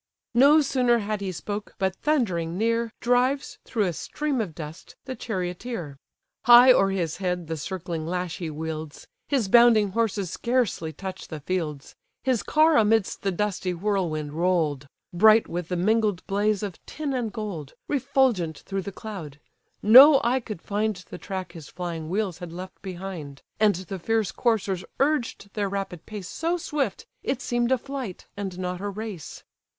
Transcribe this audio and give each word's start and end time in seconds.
No 0.33 0.61
sooner 0.61 0.97
had 0.97 1.21
he 1.21 1.31
spoke, 1.31 1.75
but 1.77 1.95
thundering 1.97 2.57
near, 2.57 2.91
Drives, 3.01 3.59
through 3.65 3.83
a 3.85 3.93
stream 3.93 4.41
of 4.41 4.55
dust, 4.55 4.95
the 5.05 5.15
charioteer. 5.15 5.95
High 6.45 6.73
o'er 6.73 6.89
his 6.89 7.17
head 7.17 7.45
the 7.45 7.55
circling 7.55 8.07
lash 8.07 8.39
he 8.39 8.49
wields: 8.49 9.05
His 9.27 9.47
bounding 9.47 9.89
horses 9.89 10.31
scarcely 10.31 10.91
touch 10.91 11.27
the 11.27 11.39
fields: 11.39 11.93
His 12.23 12.41
car 12.41 12.77
amidst 12.77 13.21
the 13.21 13.31
dusty 13.31 13.75
whirlwind 13.75 14.33
roll'd, 14.33 14.87
Bright 15.13 15.47
with 15.47 15.67
the 15.67 15.75
mingled 15.77 16.25
blaze 16.25 16.63
of 16.63 16.83
tin 16.87 17.13
and 17.13 17.31
gold, 17.31 17.75
Refulgent 17.87 18.57
through 18.65 18.81
the 18.81 18.91
cloud: 18.91 19.39
no 19.83 20.19
eye 20.23 20.39
could 20.39 20.63
find 20.63 20.95
The 20.95 21.19
track 21.19 21.51
his 21.51 21.69
flying 21.69 22.09
wheels 22.09 22.39
had 22.39 22.51
left 22.51 22.81
behind: 22.81 23.43
And 23.59 23.75
the 23.75 23.99
fierce 23.99 24.31
coursers 24.31 24.83
urged 24.99 25.53
their 25.53 25.69
rapid 25.69 26.07
pace 26.07 26.27
So 26.27 26.57
swift, 26.57 27.05
it 27.21 27.39
seem'd 27.39 27.71
a 27.71 27.77
flight, 27.77 28.25
and 28.35 28.57
not 28.57 28.81
a 28.81 28.89
race. 28.89 29.43